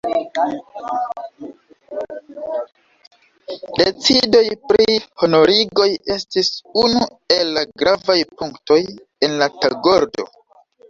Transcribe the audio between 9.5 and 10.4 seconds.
tagordo.